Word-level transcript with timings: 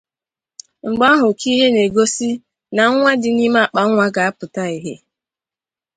Mgbe 0.87 1.05
ahụ 1.15 1.29
ka 1.39 1.45
ihe 1.53 1.65
n’egosi 1.71 2.29
na 2.75 2.83
nwa 2.93 3.11
dị 3.21 3.29
n’ime 3.35 3.59
akpa 3.65 3.81
nwa 3.89 4.05
ga-aputa 4.15 4.63
ihe. 4.77 4.93